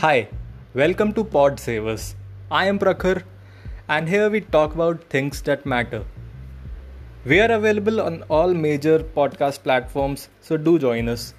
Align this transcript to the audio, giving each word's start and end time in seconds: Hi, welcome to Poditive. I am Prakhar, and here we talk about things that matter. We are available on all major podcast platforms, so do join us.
Hi, 0.00 0.28
welcome 0.74 1.14
to 1.14 1.24
Poditive. 1.24 2.14
I 2.50 2.66
am 2.66 2.78
Prakhar, 2.78 3.22
and 3.88 4.06
here 4.06 4.28
we 4.28 4.42
talk 4.42 4.74
about 4.74 5.04
things 5.04 5.40
that 5.48 5.64
matter. 5.64 6.04
We 7.24 7.40
are 7.40 7.50
available 7.50 8.02
on 8.02 8.22
all 8.28 8.52
major 8.52 8.98
podcast 8.98 9.62
platforms, 9.62 10.28
so 10.42 10.58
do 10.58 10.78
join 10.78 11.08
us. 11.08 11.32